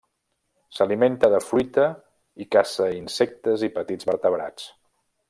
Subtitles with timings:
[0.77, 1.85] S'alimenta de fruita
[2.45, 4.67] i caça insectes i petits vertebrats.